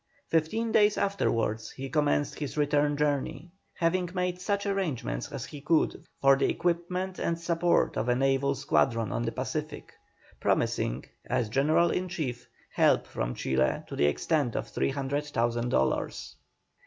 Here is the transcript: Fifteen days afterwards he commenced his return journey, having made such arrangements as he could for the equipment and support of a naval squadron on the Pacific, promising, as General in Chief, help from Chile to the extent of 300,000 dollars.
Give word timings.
Fifteen 0.29 0.71
days 0.71 0.97
afterwards 0.97 1.69
he 1.69 1.87
commenced 1.87 2.39
his 2.39 2.57
return 2.57 2.97
journey, 2.97 3.51
having 3.75 4.09
made 4.15 4.41
such 4.41 4.65
arrangements 4.65 5.31
as 5.31 5.45
he 5.45 5.61
could 5.61 6.03
for 6.19 6.35
the 6.35 6.49
equipment 6.49 7.19
and 7.19 7.39
support 7.39 7.95
of 7.95 8.09
a 8.09 8.15
naval 8.15 8.55
squadron 8.55 9.11
on 9.11 9.21
the 9.21 9.31
Pacific, 9.31 9.93
promising, 10.39 11.05
as 11.27 11.49
General 11.49 11.91
in 11.91 12.09
Chief, 12.09 12.47
help 12.71 13.05
from 13.05 13.35
Chile 13.35 13.83
to 13.85 13.95
the 13.95 14.05
extent 14.05 14.55
of 14.55 14.69
300,000 14.69 15.69
dollars. 15.69 16.35